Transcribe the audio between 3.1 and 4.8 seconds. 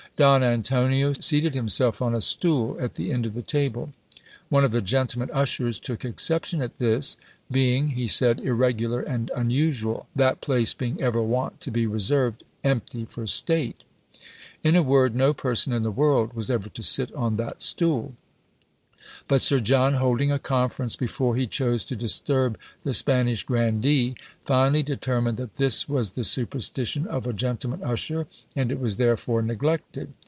end of the table. "One of